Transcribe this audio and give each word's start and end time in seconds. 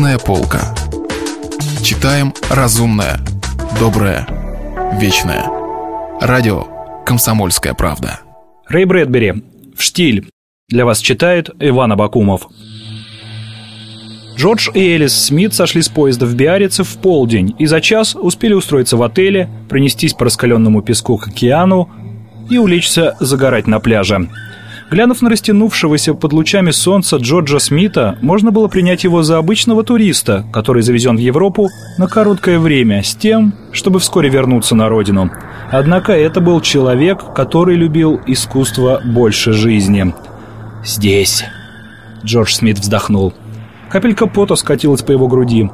Книжная 0.00 0.18
полка. 0.18 0.74
Читаем 1.82 2.32
разумное, 2.48 3.20
доброе, 3.78 4.26
вечное. 4.98 5.44
Радио 6.22 6.64
«Комсомольская 7.04 7.74
правда». 7.74 8.20
Рэй 8.66 8.86
Брэдбери. 8.86 9.44
В 9.76 9.82
штиль. 9.82 10.26
Для 10.70 10.86
вас 10.86 11.00
читает 11.00 11.50
Иван 11.60 11.92
Абакумов. 11.92 12.48
Джордж 14.38 14.70
и 14.72 14.80
Элис 14.80 15.12
Смит 15.12 15.52
сошли 15.52 15.82
с 15.82 15.90
поезда 15.90 16.24
в 16.24 16.34
Биарице 16.34 16.82
в 16.82 16.96
полдень 16.96 17.54
и 17.58 17.66
за 17.66 17.82
час 17.82 18.16
успели 18.16 18.54
устроиться 18.54 18.96
в 18.96 19.02
отеле, 19.02 19.50
пронестись 19.68 20.14
по 20.14 20.24
раскаленному 20.24 20.80
песку 20.80 21.18
к 21.18 21.28
океану 21.28 21.90
и 22.48 22.56
улечься 22.56 23.18
загорать 23.20 23.66
на 23.66 23.80
пляже. 23.80 24.30
Глянув 24.90 25.22
на 25.22 25.30
растянувшегося 25.30 26.14
под 26.14 26.32
лучами 26.32 26.72
солнца 26.72 27.16
Джорджа 27.16 27.60
Смита, 27.60 28.18
можно 28.22 28.50
было 28.50 28.66
принять 28.66 29.04
его 29.04 29.22
за 29.22 29.38
обычного 29.38 29.84
туриста, 29.84 30.44
который 30.52 30.82
завезен 30.82 31.16
в 31.16 31.20
Европу 31.20 31.68
на 31.96 32.08
короткое 32.08 32.58
время 32.58 33.04
с 33.04 33.14
тем, 33.14 33.54
чтобы 33.70 34.00
вскоре 34.00 34.28
вернуться 34.28 34.74
на 34.74 34.88
родину. 34.88 35.30
Однако 35.70 36.12
это 36.12 36.40
был 36.40 36.60
человек, 36.60 37.22
который 37.36 37.76
любил 37.76 38.20
искусство 38.26 39.00
больше 39.04 39.52
жизни. 39.52 40.12
«Здесь»,— 40.84 41.44
Джордж 42.24 42.52
Смит 42.54 42.80
вздохнул. 42.80 43.32
Капелька 43.90 44.26
пота 44.26 44.56
скатилась 44.56 45.02
по 45.02 45.12
его 45.12 45.28
груди. 45.28 45.70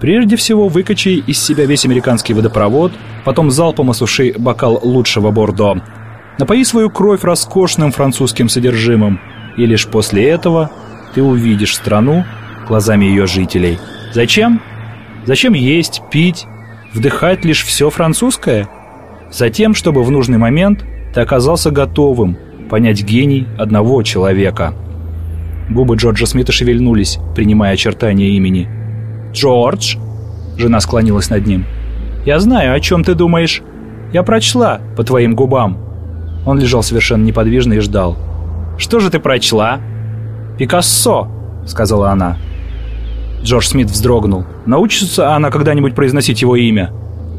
Прежде 0.00 0.34
всего, 0.34 0.66
выкачай 0.68 1.22
из 1.24 1.40
себя 1.40 1.66
весь 1.66 1.84
американский 1.84 2.34
водопровод, 2.34 2.92
потом 3.24 3.52
залпом 3.52 3.90
осуши 3.90 4.34
бокал 4.36 4.80
лучшего 4.82 5.30
бордо. 5.30 5.80
Напои 6.38 6.64
свою 6.64 6.90
кровь 6.90 7.24
роскошным 7.24 7.92
французским 7.92 8.48
содержимым, 8.48 9.18
и 9.56 9.64
лишь 9.64 9.86
после 9.86 10.28
этого 10.28 10.70
ты 11.14 11.22
увидишь 11.22 11.74
страну 11.74 12.24
глазами 12.68 13.06
ее 13.06 13.26
жителей. 13.26 13.78
Зачем? 14.12 14.60
Зачем 15.24 15.54
есть, 15.54 16.02
пить, 16.10 16.46
вдыхать 16.92 17.44
лишь 17.44 17.64
все 17.64 17.88
французское? 17.88 18.68
Затем, 19.32 19.74
чтобы 19.74 20.02
в 20.02 20.10
нужный 20.10 20.38
момент 20.38 20.84
ты 21.14 21.20
оказался 21.20 21.70
готовым 21.70 22.36
понять 22.68 23.02
гений 23.02 23.46
одного 23.58 24.02
человека. 24.02 24.74
Губы 25.70 25.96
Джорджа 25.96 26.26
Смита 26.26 26.52
шевельнулись, 26.52 27.18
принимая 27.34 27.72
очертания 27.72 28.28
имени. 28.30 28.68
«Джордж!» 29.32 29.96
Жена 30.56 30.80
склонилась 30.80 31.30
над 31.30 31.46
ним. 31.46 31.64
«Я 32.24 32.38
знаю, 32.40 32.74
о 32.74 32.80
чем 32.80 33.04
ты 33.04 33.14
думаешь. 33.14 33.62
Я 34.12 34.22
прочла 34.22 34.80
по 34.96 35.02
твоим 35.02 35.34
губам. 35.34 35.85
Он 36.46 36.58
лежал 36.58 36.82
совершенно 36.82 37.24
неподвижно 37.24 37.74
и 37.74 37.80
ждал. 37.80 38.16
«Что 38.78 39.00
же 39.00 39.10
ты 39.10 39.18
прочла?» 39.18 39.80
«Пикассо»,— 40.58 41.28
сказала 41.66 42.10
она. 42.10 42.38
Джордж 43.42 43.66
Смит 43.66 43.90
вздрогнул. 43.90 44.44
«Научится 44.64 45.34
она 45.34 45.50
когда-нибудь 45.50 45.94
произносить 45.94 46.40
его 46.40 46.56
имя?» 46.56 46.92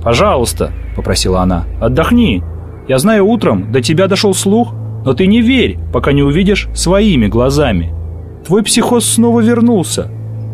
«Пожалуйста»,— 0.04 0.72
попросила 0.96 1.42
она,— 1.42 1.66
«отдохни. 1.82 2.44
Я 2.88 3.00
знаю, 3.00 3.26
утром 3.26 3.72
до 3.72 3.82
тебя 3.82 4.08
дошел 4.08 4.34
слух, 4.34 4.74
но 5.06 5.14
ты 5.14 5.26
не 5.26 5.42
верь, 5.42 5.80
пока 5.94 6.12
не 6.12 6.22
увидишь 6.22 6.68
своими 6.76 7.28
глазами. 7.28 7.94
Твой 8.46 8.64
психоз 8.64 9.06
снова 9.06 9.42
вернулся. 9.42 10.10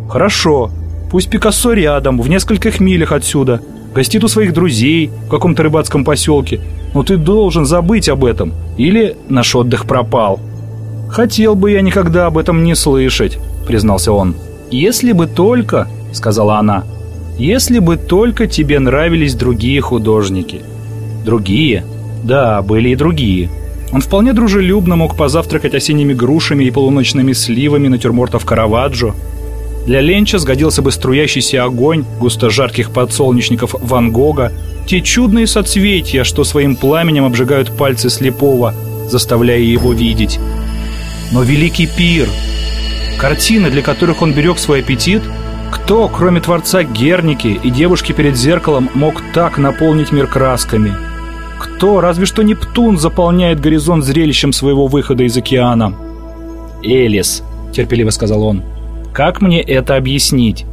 Хорошо, 0.09 0.71
пусть 1.11 1.29
Пикассо 1.29 1.73
рядом, 1.73 2.21
в 2.21 2.29
нескольких 2.29 2.79
милях 2.79 3.11
отсюда, 3.11 3.61
гостит 3.93 4.23
у 4.23 4.27
своих 4.27 4.53
друзей 4.53 5.11
в 5.25 5.29
каком-то 5.29 5.63
рыбацком 5.63 6.03
поселке, 6.03 6.59
но 6.93 7.03
ты 7.03 7.17
должен 7.17 7.65
забыть 7.65 8.09
об 8.09 8.25
этом, 8.25 8.53
или 8.77 9.15
наш 9.29 9.55
отдых 9.55 9.85
пропал». 9.85 10.39
«Хотел 11.09 11.55
бы 11.55 11.71
я 11.71 11.81
никогда 11.81 12.27
об 12.27 12.37
этом 12.37 12.63
не 12.63 12.75
слышать»,— 12.75 13.37
признался 13.67 14.11
он. 14.11 14.35
«Если 14.71 15.11
бы 15.11 15.27
только»,— 15.27 15.87
сказала 16.11 16.57
она,— 16.57 16.83
«если 17.37 17.79
бы 17.79 17.97
только 17.97 18.47
тебе 18.47 18.79
нравились 18.79 19.35
другие 19.35 19.81
художники». 19.81 20.61
«Другие?» 21.25 21.83
Да, 22.23 22.61
были 22.61 22.89
и 22.89 22.95
другие. 22.95 23.49
Он 23.91 24.01
вполне 24.01 24.33
дружелюбно 24.33 24.95
мог 24.95 25.15
позавтракать 25.15 25.75
осенними 25.75 26.13
грушами 26.13 26.63
и 26.63 26.71
полуночными 26.71 27.33
сливами 27.33 27.89
натюрмортов 27.89 28.45
Караваджо. 28.45 29.13
Для 29.85 29.99
Ленча 29.99 30.39
сгодился 30.39 30.81
бы 30.81 30.91
струящийся 30.91 31.63
огонь 31.63 32.05
густо 32.19 32.49
жарких 32.49 32.91
подсолнечников 32.91 33.75
Ван 33.79 34.11
Гога, 34.11 34.53
те 34.87 35.01
чудные 35.01 35.45
соцветия, 35.45 36.23
что 36.23 36.43
своим 36.43 36.75
пламенем 36.75 37.25
обжигают 37.25 37.75
пальцы 37.75 38.09
слепого, 38.09 38.73
заставляя 39.09 39.59
его 39.59 39.91
видеть. 39.93 40.39
Но 41.31 41.43
великий 41.43 41.87
пир, 41.87 42.29
картины, 43.19 43.69
для 43.69 43.81
которых 43.81 44.21
он 44.21 44.33
берег 44.33 44.57
свой 44.57 44.79
аппетит, 44.79 45.21
кто, 45.71 46.07
кроме 46.07 46.39
творца 46.39 46.83
Герники 46.83 47.59
и 47.61 47.69
девушки 47.69 48.13
перед 48.13 48.37
зеркалом, 48.37 48.89
мог 48.93 49.21
так 49.33 49.57
наполнить 49.57 50.11
мир 50.11 50.27
красками? 50.27 50.93
Кто, 51.59 51.99
разве 51.99 52.25
что 52.25 52.41
Нептун, 52.41 52.97
заполняет 52.97 53.59
горизонт 53.59 54.05
зрелищем 54.05 54.53
своего 54.53 54.87
выхода 54.87 55.23
из 55.23 55.35
океана? 55.35 55.93
«Элис»,— 56.83 57.43
терпеливо 57.73 58.11
сказал 58.11 58.43
он,— 58.43 58.63
«как 59.13 59.41
мне 59.41 59.61
это 59.61 59.95
объяснить?» 59.95 60.65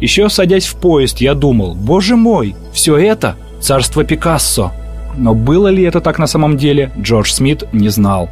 Еще 0.00 0.28
садясь 0.28 0.66
в 0.66 0.76
поезд, 0.76 1.20
я 1.20 1.34
думал, 1.34 1.74
боже 1.74 2.16
мой, 2.16 2.54
все 2.72 2.96
это 2.96 3.36
царство 3.60 4.04
Пикассо. 4.04 4.72
Но 5.16 5.34
было 5.34 5.68
ли 5.68 5.82
это 5.84 6.00
так 6.00 6.18
на 6.18 6.26
самом 6.26 6.56
деле, 6.56 6.90
Джордж 7.00 7.30
Смит 7.30 7.64
не 7.72 7.88
знал. 7.88 8.28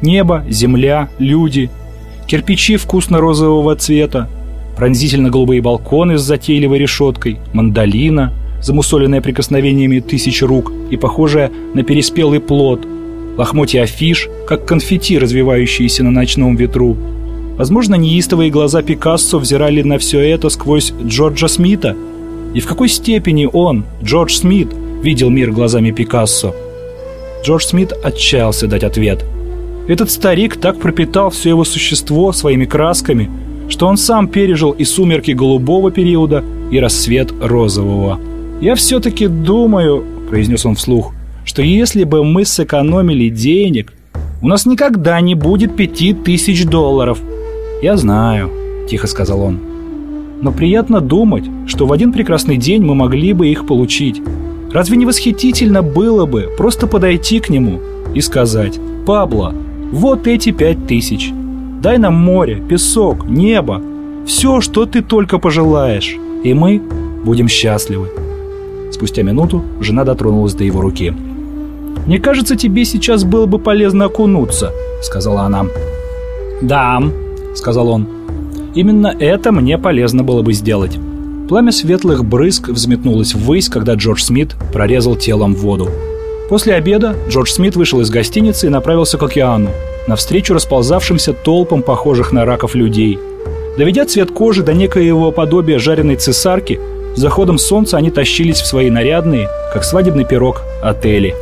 Небо, 0.00 0.44
земля, 0.48 1.08
люди, 1.18 1.70
кирпичи 2.26 2.76
вкусно-розового 2.76 3.76
цвета, 3.76 4.28
пронзительно-голубые 4.76 5.60
балконы 5.60 6.18
с 6.18 6.22
затейливой 6.22 6.78
решеткой, 6.78 7.38
мандолина, 7.52 8.32
замусоленная 8.62 9.20
прикосновениями 9.20 10.00
тысяч 10.00 10.42
рук 10.42 10.72
и 10.90 10.96
похожая 10.96 11.52
на 11.74 11.82
переспелый 11.82 12.40
плод, 12.40 12.86
лохмотья 13.36 13.82
афиш, 13.82 14.28
как 14.48 14.64
конфетти, 14.64 15.18
развивающиеся 15.18 16.02
на 16.02 16.10
ночном 16.10 16.56
ветру, 16.56 16.96
Возможно, 17.56 17.96
неистовые 17.96 18.50
глаза 18.50 18.82
Пикассо 18.82 19.38
взирали 19.38 19.82
на 19.82 19.98
все 19.98 20.20
это 20.20 20.48
сквозь 20.48 20.92
Джорджа 21.04 21.48
Смита. 21.48 21.96
И 22.54 22.60
в 22.60 22.66
какой 22.66 22.88
степени 22.88 23.48
он, 23.50 23.84
Джордж 24.02 24.34
Смит, 24.34 24.68
видел 25.02 25.30
мир 25.30 25.52
глазами 25.52 25.90
Пикассо? 25.90 26.54
Джордж 27.44 27.64
Смит 27.64 27.92
отчаялся 27.92 28.66
дать 28.66 28.84
ответ. 28.84 29.24
Этот 29.86 30.10
старик 30.10 30.56
так 30.56 30.78
пропитал 30.78 31.30
все 31.30 31.50
его 31.50 31.64
существо 31.64 32.32
своими 32.32 32.64
красками, 32.64 33.30
что 33.68 33.86
он 33.86 33.96
сам 33.96 34.28
пережил 34.28 34.70
и 34.70 34.84
сумерки 34.84 35.32
голубого 35.32 35.90
периода, 35.90 36.44
и 36.70 36.78
рассвет 36.78 37.32
розового. 37.42 38.18
«Я 38.60 38.76
все-таки 38.76 39.26
думаю»,— 39.26 40.04
произнес 40.30 40.64
он 40.64 40.76
вслух, 40.76 41.12
«что 41.44 41.62
если 41.62 42.04
бы 42.04 42.24
мы 42.24 42.44
сэкономили 42.44 43.28
денег, 43.28 43.92
у 44.40 44.48
нас 44.48 44.66
никогда 44.66 45.20
не 45.20 45.34
будет 45.34 45.76
пяти 45.76 46.14
тысяч 46.14 46.64
долларов, 46.64 47.20
«Я 47.82 47.96
знаю»,— 47.96 48.48
тихо 48.88 49.08
сказал 49.08 49.42
он. 49.42 49.58
«Но 50.40 50.52
приятно 50.52 51.00
думать, 51.00 51.44
что 51.66 51.86
в 51.86 51.92
один 51.92 52.12
прекрасный 52.12 52.56
день 52.56 52.82
мы 52.82 52.94
могли 52.94 53.32
бы 53.32 53.48
их 53.48 53.66
получить. 53.66 54.22
Разве 54.72 54.96
не 54.96 55.04
восхитительно 55.04 55.82
было 55.82 56.24
бы 56.24 56.48
просто 56.56 56.86
подойти 56.86 57.40
к 57.40 57.50
нему 57.50 57.80
и 58.14 58.20
сказать, 58.20 58.78
«Пабло, 59.04 59.52
вот 59.90 60.28
эти 60.28 60.52
пять 60.52 60.86
тысяч. 60.86 61.32
Дай 61.82 61.98
нам 61.98 62.14
море, 62.14 62.62
песок, 62.68 63.26
небо, 63.26 63.82
все, 64.26 64.60
что 64.60 64.86
ты 64.86 65.02
только 65.02 65.38
пожелаешь, 65.38 66.16
и 66.44 66.54
мы 66.54 66.80
будем 67.24 67.48
счастливы». 67.48 68.08
Спустя 68.92 69.22
минуту 69.22 69.60
жена 69.80 70.04
дотронулась 70.04 70.54
до 70.54 70.62
его 70.62 70.80
руки. 70.80 71.12
«Мне 72.06 72.20
кажется, 72.20 72.54
тебе 72.54 72.84
сейчас 72.84 73.24
было 73.24 73.46
бы 73.46 73.58
полезно 73.58 74.04
окунуться»,— 74.04 74.70
сказала 75.02 75.42
она. 75.42 75.66
«Да»,— 76.60 77.02
сказал 77.54 77.88
он. 77.88 78.06
«Именно 78.74 79.14
это 79.18 79.52
мне 79.52 79.78
полезно 79.78 80.22
было 80.22 80.42
бы 80.42 80.52
сделать». 80.52 80.98
Пламя 81.48 81.72
светлых 81.72 82.24
брызг 82.24 82.68
взметнулось 82.68 83.34
ввысь, 83.34 83.68
когда 83.68 83.94
Джордж 83.94 84.22
Смит 84.22 84.54
прорезал 84.72 85.16
телом 85.16 85.54
воду. 85.54 85.90
После 86.48 86.74
обеда 86.74 87.14
Джордж 87.28 87.50
Смит 87.50 87.76
вышел 87.76 88.00
из 88.00 88.10
гостиницы 88.10 88.66
и 88.66 88.70
направился 88.70 89.18
к 89.18 89.22
океану, 89.22 89.70
навстречу 90.06 90.54
расползавшимся 90.54 91.32
толпам 91.34 91.82
похожих 91.82 92.32
на 92.32 92.44
раков 92.44 92.74
людей. 92.74 93.18
Доведя 93.76 94.06
цвет 94.06 94.30
кожи 94.30 94.62
до 94.62 94.72
некоего 94.72 95.30
подобия 95.30 95.78
жареной 95.78 96.16
цесарки, 96.16 96.80
заходом 97.16 97.58
солнца 97.58 97.98
они 97.98 98.10
тащились 98.10 98.60
в 98.60 98.66
свои 98.66 98.88
нарядные, 98.88 99.48
как 99.72 99.84
свадебный 99.84 100.24
пирог, 100.24 100.62
отели. 100.82 101.34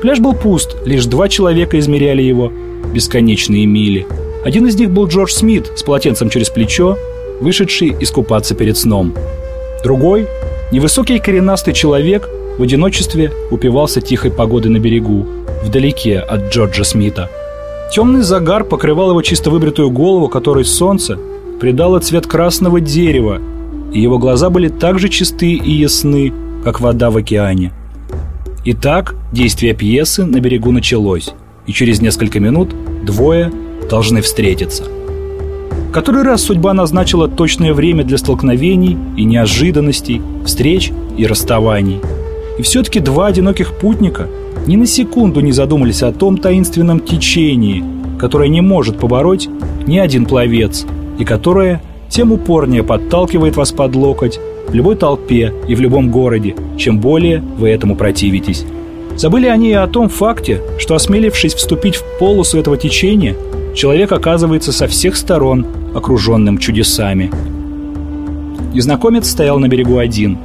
Пляж 0.00 0.18
был 0.18 0.32
пуст, 0.32 0.76
лишь 0.86 1.06
два 1.06 1.28
человека 1.28 1.78
измеряли 1.78 2.22
его, 2.22 2.50
бесконечные 2.94 3.66
мили– 3.66 4.06
один 4.44 4.66
из 4.66 4.76
них 4.76 4.90
был 4.90 5.06
Джордж 5.06 5.32
Смит 5.32 5.72
с 5.76 5.82
полотенцем 5.82 6.30
через 6.30 6.50
плечо, 6.50 6.98
вышедший 7.40 7.96
искупаться 8.00 8.54
перед 8.54 8.76
сном. 8.76 9.14
Другой, 9.82 10.26
невысокий 10.70 11.18
коренастый 11.18 11.74
человек, 11.74 12.28
в 12.58 12.62
одиночестве 12.62 13.32
упивался 13.50 14.00
тихой 14.00 14.30
погодой 14.30 14.70
на 14.70 14.78
берегу, 14.78 15.26
вдалеке 15.64 16.18
от 16.18 16.52
Джорджа 16.52 16.84
Смита. 16.84 17.30
Темный 17.92 18.22
загар 18.22 18.64
покрывал 18.64 19.10
его 19.10 19.22
чисто 19.22 19.50
выбритую 19.50 19.90
голову, 19.90 20.28
которой 20.28 20.64
солнце 20.64 21.18
придало 21.60 22.00
цвет 22.00 22.26
красного 22.26 22.80
дерева 22.80 23.40
и 23.92 24.00
его 24.00 24.18
глаза 24.18 24.50
были 24.50 24.68
так 24.68 24.98
же 24.98 25.08
чисты 25.08 25.52
и 25.52 25.70
ясны, 25.72 26.32
как 26.64 26.80
вода 26.80 27.10
в 27.10 27.16
океане. 27.16 27.72
Итак, 28.64 29.14
действие 29.32 29.74
пьесы 29.74 30.24
на 30.24 30.40
берегу 30.40 30.72
началось, 30.72 31.32
и 31.66 31.72
через 31.72 32.00
несколько 32.00 32.40
минут 32.40 32.74
двое 33.04 33.52
должны 33.88 34.22
встретиться. 34.22 34.84
Который 35.92 36.22
раз 36.22 36.42
судьба 36.42 36.72
назначила 36.72 37.28
точное 37.28 37.74
время 37.74 38.04
для 38.04 38.16
столкновений 38.16 38.96
и 39.16 39.24
неожиданностей, 39.24 40.22
встреч 40.44 40.90
и 41.18 41.26
расставаний. 41.26 42.00
И 42.58 42.62
все-таки 42.62 43.00
два 43.00 43.26
одиноких 43.26 43.74
путника 43.74 44.28
ни 44.66 44.76
на 44.76 44.86
секунду 44.86 45.40
не 45.40 45.52
задумались 45.52 46.02
о 46.02 46.12
том 46.12 46.38
таинственном 46.38 47.00
течении, 47.00 47.84
которое 48.18 48.48
не 48.48 48.60
может 48.60 48.98
побороть 48.98 49.48
ни 49.86 49.98
один 49.98 50.24
пловец, 50.26 50.86
и 51.18 51.24
которое 51.24 51.82
тем 52.08 52.32
упорнее 52.32 52.82
подталкивает 52.82 53.56
вас 53.56 53.72
под 53.72 53.94
локоть 53.96 54.38
в 54.68 54.74
любой 54.74 54.96
толпе 54.96 55.52
и 55.68 55.74
в 55.74 55.80
любом 55.80 56.10
городе, 56.10 56.54
чем 56.78 57.00
более 57.00 57.40
вы 57.40 57.70
этому 57.70 57.96
противитесь. 57.96 58.64
Забыли 59.16 59.46
они 59.46 59.70
и 59.70 59.74
о 59.74 59.86
том 59.86 60.08
факте, 60.08 60.60
что 60.78 60.94
осмелившись 60.94 61.54
вступить 61.54 61.96
в 61.96 62.04
полосу 62.18 62.58
этого 62.58 62.76
течения, 62.76 63.36
человек 63.74 64.12
оказывается 64.12 64.72
со 64.72 64.86
всех 64.86 65.16
сторон 65.16 65.66
окруженным 65.94 66.58
чудесами. 66.58 67.30
Незнакомец 68.74 69.28
стоял 69.28 69.58
на 69.58 69.68
берегу 69.68 69.98
один. 69.98 70.38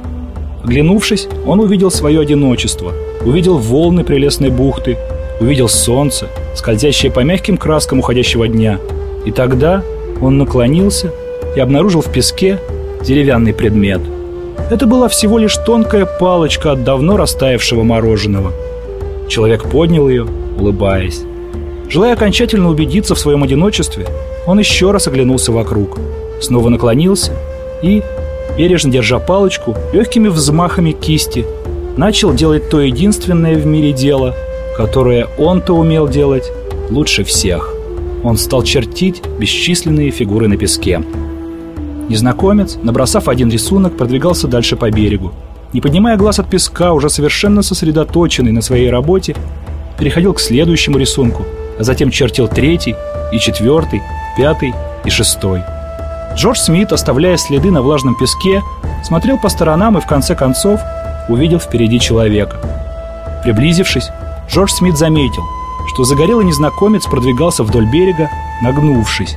Оглянувшись, 0.62 1.28
он 1.46 1.60
увидел 1.60 1.90
свое 1.90 2.20
одиночество, 2.20 2.92
увидел 3.24 3.58
волны 3.58 4.04
прелестной 4.04 4.50
бухты, 4.50 4.98
увидел 5.40 5.68
солнце, 5.68 6.28
скользящее 6.54 7.10
по 7.10 7.20
мягким 7.20 7.56
краскам 7.56 8.00
уходящего 8.00 8.48
дня. 8.48 8.78
И 9.24 9.30
тогда 9.30 9.82
он 10.20 10.36
наклонился 10.36 11.12
и 11.56 11.60
обнаружил 11.60 12.02
в 12.02 12.12
песке 12.12 12.58
деревянный 13.02 13.54
предмет. 13.54 14.00
Это 14.70 14.86
была 14.86 15.08
всего 15.08 15.38
лишь 15.38 15.56
тонкая 15.56 16.04
палочка 16.04 16.72
от 16.72 16.84
давно 16.84 17.16
растаявшего 17.16 17.84
мороженого. 17.84 18.52
Человек 19.28 19.70
поднял 19.70 20.08
ее, 20.08 20.26
улыбаясь. 20.58 21.22
Желая 21.88 22.12
окончательно 22.12 22.68
убедиться 22.68 23.14
в 23.14 23.18
своем 23.18 23.42
одиночестве, 23.42 24.06
он 24.46 24.58
еще 24.58 24.90
раз 24.90 25.06
оглянулся 25.08 25.52
вокруг, 25.52 25.98
снова 26.40 26.68
наклонился 26.68 27.32
и, 27.82 28.02
бережно 28.58 28.92
держа 28.92 29.18
палочку, 29.18 29.74
легкими 29.94 30.28
взмахами 30.28 30.92
кисти, 30.92 31.46
начал 31.96 32.34
делать 32.34 32.68
то 32.68 32.80
единственное 32.80 33.54
в 33.54 33.64
мире 33.64 33.92
дело, 33.92 34.34
которое 34.76 35.28
он-то 35.38 35.72
умел 35.72 36.08
делать 36.08 36.52
лучше 36.90 37.24
всех. 37.24 37.72
Он 38.22 38.36
стал 38.36 38.62
чертить 38.64 39.22
бесчисленные 39.38 40.10
фигуры 40.10 40.46
на 40.46 40.58
песке. 40.58 41.02
Незнакомец, 42.10 42.76
набросав 42.82 43.28
один 43.28 43.50
рисунок, 43.50 43.96
продвигался 43.96 44.46
дальше 44.46 44.76
по 44.76 44.90
берегу. 44.90 45.32
Не 45.72 45.80
поднимая 45.80 46.16
глаз 46.18 46.38
от 46.38 46.50
песка, 46.50 46.92
уже 46.92 47.08
совершенно 47.08 47.62
сосредоточенный 47.62 48.52
на 48.52 48.60
своей 48.60 48.90
работе, 48.90 49.34
переходил 49.98 50.34
к 50.34 50.40
следующему 50.40 50.98
рисунку, 50.98 51.44
а 51.78 51.82
затем 51.82 52.10
чертил 52.10 52.48
третий 52.48 52.96
и 53.32 53.38
четвертый, 53.38 54.02
пятый 54.36 54.74
и 55.04 55.10
шестой. 55.10 55.62
Джордж 56.34 56.58
Смит, 56.58 56.92
оставляя 56.92 57.36
следы 57.36 57.70
на 57.70 57.82
влажном 57.82 58.14
песке, 58.16 58.62
смотрел 59.02 59.38
по 59.38 59.48
сторонам 59.48 59.98
и 59.98 60.00
в 60.00 60.06
конце 60.06 60.34
концов 60.34 60.80
увидел 61.28 61.58
впереди 61.58 61.98
человека. 62.00 62.56
Приблизившись, 63.42 64.10
Джордж 64.48 64.70
Смит 64.70 64.96
заметил, 64.96 65.42
что 65.92 66.04
загорелый 66.04 66.44
незнакомец 66.44 67.06
продвигался 67.06 67.64
вдоль 67.64 67.86
берега, 67.90 68.30
нагнувшись. 68.62 69.36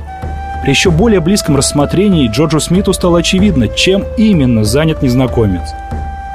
При 0.62 0.70
еще 0.70 0.90
более 0.90 1.20
близком 1.20 1.56
рассмотрении 1.56 2.28
Джорджу 2.28 2.60
Смиту 2.60 2.92
стало 2.92 3.18
очевидно, 3.18 3.66
чем 3.68 4.04
именно 4.16 4.64
занят 4.64 5.02
незнакомец. 5.02 5.70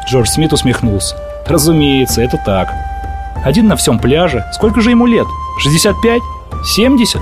Джордж 0.09 0.27
Смит 0.27 0.51
усмехнулся. 0.51 1.15
Разумеется, 1.48 2.21
это 2.21 2.38
так. 2.45 2.74
Один 3.45 3.68
на 3.68 3.77
всем 3.77 4.00
пляже. 4.00 4.44
Сколько 4.51 4.81
же 4.81 4.89
ему 4.89 5.06
лет? 5.06 5.27
65? 5.59 6.21
70? 6.63 7.19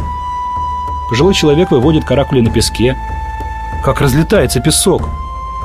Пожилой 1.09 1.33
человек 1.33 1.71
выводит 1.71 2.03
каракули 2.03 2.41
на 2.41 2.51
песке. 2.51 2.97
Как 3.83 4.01
разлетается 4.01 4.59
песок. 4.59 5.07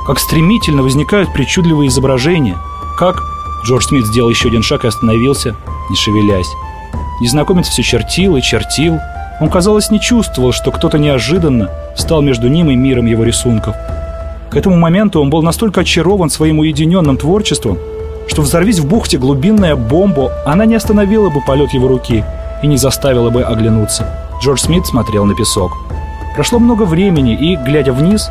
Как 0.07 0.19
стремительно 0.19 0.81
возникают 0.81 1.33
причудливые 1.33 1.89
изображения. 1.89 2.57
Как... 2.97 3.21
Джордж 3.63 3.83
Смит 3.83 4.07
сделал 4.07 4.29
еще 4.29 4.47
один 4.47 4.63
шаг 4.63 4.85
и 4.85 4.87
остановился, 4.87 5.55
не 5.91 5.95
шевелясь. 5.95 6.47
Незнакомец 7.19 7.67
все 7.67 7.83
чертил 7.83 8.35
и 8.35 8.41
чертил, 8.41 8.97
он, 9.39 9.49
казалось, 9.49 9.91
не 9.91 9.99
чувствовал, 9.99 10.51
что 10.51 10.71
кто-то 10.71 10.97
неожиданно 10.97 11.69
стал 11.95 12.23
между 12.23 12.47
ним 12.47 12.71
и 12.71 12.75
миром 12.75 13.05
его 13.05 13.23
рисунков. 13.23 13.75
К 14.49 14.55
этому 14.55 14.77
моменту 14.77 15.21
он 15.21 15.29
был 15.29 15.43
настолько 15.43 15.81
очарован 15.81 16.31
своим 16.31 16.57
уединенным 16.57 17.17
творчеством, 17.17 17.77
что 18.27 18.41
взорвись 18.41 18.79
в 18.79 18.87
бухте 18.87 19.19
глубинная 19.19 19.75
бомба, 19.75 20.31
она 20.43 20.65
не 20.65 20.73
остановила 20.73 21.29
бы 21.29 21.41
полет 21.41 21.71
его 21.73 21.87
руки 21.87 22.23
и 22.61 22.67
не 22.67 22.77
заставила 22.77 23.29
бы 23.29 23.43
оглянуться. 23.43 24.07
Джордж 24.41 24.59
Смит 24.59 24.85
смотрел 24.85 25.25
на 25.25 25.35
песок. 25.35 25.71
Прошло 26.35 26.59
много 26.59 26.83
времени, 26.83 27.33
и, 27.33 27.55
глядя 27.55 27.93
вниз, 27.93 28.29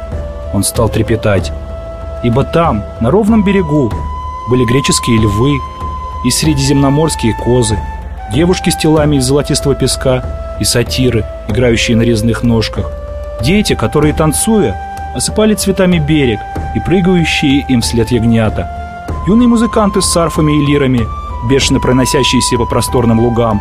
он 0.53 0.65
стал 0.65 0.88
трепетать. 0.88 1.53
Ибо 2.23 2.44
там, 2.44 2.82
на 3.00 3.11
ровном 3.11 3.44
берегу, 3.44 3.93
были 4.49 4.65
греческие 4.65 5.21
львы 5.21 5.53
и 6.25 6.31
средиземноморские 6.31 7.35
козы, 7.35 7.79
девушки 8.32 8.71
с 8.71 8.77
телами 8.77 9.17
из 9.17 9.25
золотистого 9.25 9.75
песка 9.75 10.56
и 10.61 10.65
сатиры, 10.65 11.25
играющие 11.49 11.97
на 11.97 12.03
резных 12.03 12.43
ножках. 12.43 12.91
Дети, 13.43 13.75
которые, 13.75 14.12
танцуя, 14.12 14.76
осыпали 15.15 15.55
цветами 15.55 15.99
берег 15.99 16.41
и 16.75 16.81
прыгающие 16.81 17.65
им 17.69 17.81
вслед 17.81 18.11
ягнята. 18.11 18.69
Юные 19.26 19.49
музыканты 19.49 20.03
с 20.03 20.06
сарфами 20.06 20.53
и 20.53 20.67
лирами, 20.67 21.06
бешено 21.49 21.81
проносящиеся 21.81 22.56
по 22.56 22.67
просторным 22.67 23.21
лугам, 23.21 23.61